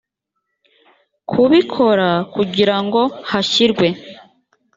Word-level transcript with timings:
kubikora 1.29 2.09
kugira 2.33 2.75
ngo 2.83 3.01
hashyirwe 3.29 3.87